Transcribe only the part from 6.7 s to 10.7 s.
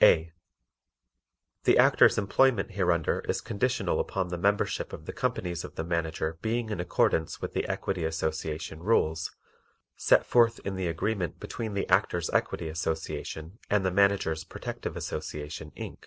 in accordance with the Equity Association rules, set forth